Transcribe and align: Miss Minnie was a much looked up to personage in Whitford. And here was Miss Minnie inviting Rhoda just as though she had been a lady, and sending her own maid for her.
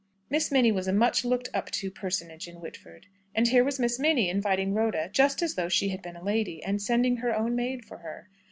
Miss 0.31 0.51
Minnie 0.51 0.71
was 0.71 0.87
a 0.87 0.93
much 0.93 1.23
looked 1.23 1.49
up 1.53 1.69
to 1.69 1.91
personage 1.91 2.47
in 2.47 2.59
Whitford. 2.59 3.05
And 3.35 3.47
here 3.49 3.63
was 3.63 3.79
Miss 3.79 3.99
Minnie 3.99 4.31
inviting 4.31 4.73
Rhoda 4.73 5.09
just 5.13 5.43
as 5.43 5.53
though 5.53 5.69
she 5.69 5.89
had 5.89 6.01
been 6.01 6.15
a 6.15 6.23
lady, 6.23 6.63
and 6.63 6.81
sending 6.81 7.17
her 7.17 7.37
own 7.37 7.55
maid 7.55 7.85
for 7.85 7.99
her. 7.99 8.27